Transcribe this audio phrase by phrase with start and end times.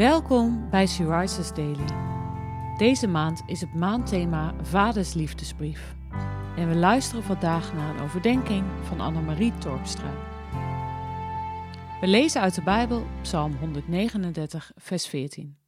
[0.00, 1.86] Welkom bij She Rises Daily.
[2.76, 5.94] Deze maand is het maandthema Vaders Liefdesbrief.
[6.56, 10.12] En we luisteren vandaag naar een overdenking van Annemarie Torpstra.
[12.00, 15.58] We lezen uit de Bijbel Psalm 139, vers 14.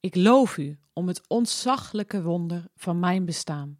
[0.00, 3.78] Ik loof u om het ontzaglijke wonder van mijn bestaan.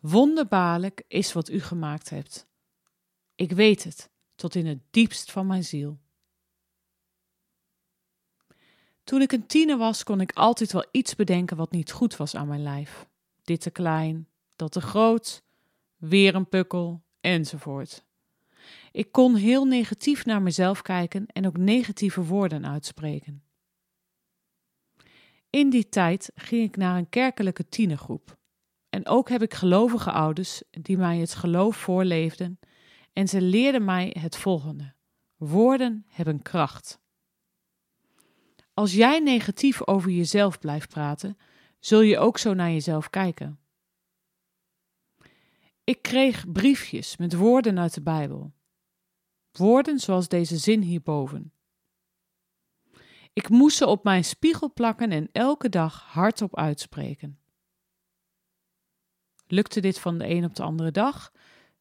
[0.00, 2.46] Wonderbaarlijk is wat u gemaakt hebt.
[3.34, 5.98] Ik weet het tot in het diepst van mijn ziel.
[9.06, 12.34] Toen ik een tiener was, kon ik altijd wel iets bedenken wat niet goed was
[12.34, 13.06] aan mijn lijf.
[13.42, 15.42] Dit te klein, dat te groot,
[15.96, 18.04] weer een pukkel, enzovoort.
[18.92, 23.42] Ik kon heel negatief naar mezelf kijken en ook negatieve woorden uitspreken.
[25.50, 28.36] In die tijd ging ik naar een kerkelijke tienergroep.
[28.88, 32.58] En ook heb ik gelovige ouders die mij het geloof voorleefden
[33.12, 34.94] en ze leerden mij het volgende:
[35.36, 37.04] woorden hebben kracht.
[38.78, 41.38] Als jij negatief over jezelf blijft praten,
[41.78, 43.58] zul je ook zo naar jezelf kijken.
[45.84, 48.52] Ik kreeg briefjes met woorden uit de Bijbel.
[49.50, 51.52] Woorden zoals deze zin hierboven.
[53.32, 57.38] Ik moest ze op mijn spiegel plakken en elke dag hardop uitspreken.
[59.46, 61.32] Lukte dit van de een op de andere dag?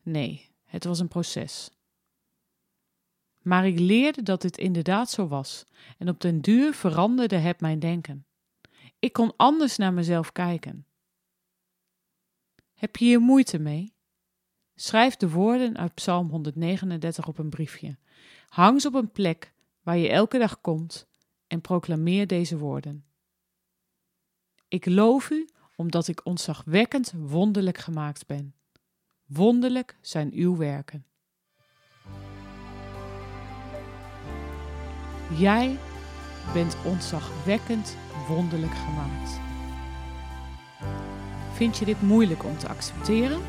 [0.04, 1.70] Nee, het was een proces.
[3.46, 5.66] Maar ik leerde dat dit inderdaad zo was
[5.98, 8.26] en op den duur veranderde het mijn denken.
[9.00, 10.86] Ik kon anders naar mezelf kijken.
[12.74, 13.94] Heb je hier moeite mee?
[14.76, 17.98] Schrijf de woorden uit Psalm 139 op een briefje.
[18.48, 21.08] Hang ze op een plek waar je elke dag komt
[21.48, 23.06] en proclameer deze woorden.
[24.68, 28.56] Ik loof u omdat ik ontzagwekkend wonderlijk gemaakt ben.
[29.26, 31.06] Wonderlijk zijn uw werken.
[35.30, 35.78] Jij
[36.54, 39.40] bent ontzagwekkend wonderlijk gemaakt.
[41.54, 43.42] Vind je dit moeilijk om te accepteren?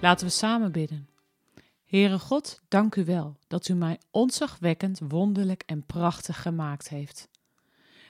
[0.00, 1.08] Laten we samen bidden.
[1.84, 7.28] Heere God, dank u wel dat u mij ontzagwekkend, wonderlijk en prachtig gemaakt heeft.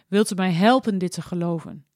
[0.09, 1.87] Wilt u mij helpen dit te geloven?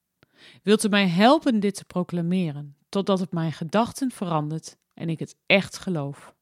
[0.62, 5.36] Wilt u mij helpen dit te proclameren, totdat het mijn gedachten verandert en ik het
[5.46, 6.34] echt geloof?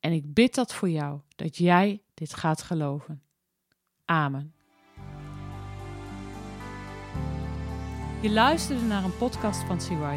[0.00, 3.22] En ik bid dat voor jou, dat jij dit gaat geloven.
[4.04, 4.54] Amen.
[8.22, 10.16] Je luisterde naar een podcast van Sea.